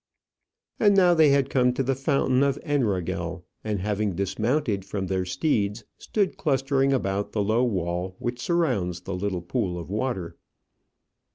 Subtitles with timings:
[0.79, 5.25] And now they had come to the fountain of Enrogel, and having dismounted from their
[5.25, 10.37] steeds, stood clustering about the low wall which surrounds the little pool of water.